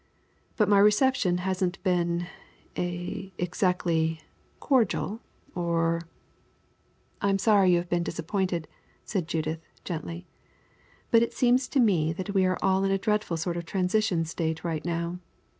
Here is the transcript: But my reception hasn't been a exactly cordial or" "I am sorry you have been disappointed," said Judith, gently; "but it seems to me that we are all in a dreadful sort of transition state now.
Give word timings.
But 0.57 0.67
my 0.67 0.79
reception 0.79 1.37
hasn't 1.45 1.77
been 1.83 2.25
a 2.75 3.31
exactly 3.37 4.19
cordial 4.59 5.21
or" 5.53 6.01
"I 7.21 7.29
am 7.29 7.37
sorry 7.37 7.69
you 7.73 7.77
have 7.77 7.87
been 7.87 8.01
disappointed," 8.01 8.67
said 9.05 9.27
Judith, 9.27 9.61
gently; 9.83 10.25
"but 11.11 11.21
it 11.21 11.33
seems 11.35 11.67
to 11.67 11.79
me 11.79 12.13
that 12.13 12.33
we 12.33 12.47
are 12.47 12.57
all 12.63 12.83
in 12.83 12.89
a 12.89 12.97
dreadful 12.97 13.37
sort 13.37 13.57
of 13.57 13.67
transition 13.67 14.25
state 14.25 14.63
now. 14.83 15.19